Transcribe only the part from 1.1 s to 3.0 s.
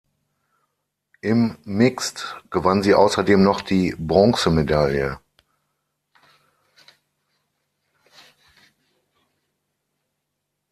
Im Mixed gewann sie